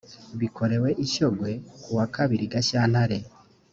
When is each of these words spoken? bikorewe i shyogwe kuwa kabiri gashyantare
bikorewe 0.39 0.89
i 1.03 1.05
shyogwe 1.11 1.51
kuwa 1.81 2.05
kabiri 2.15 2.45
gashyantare 2.53 3.17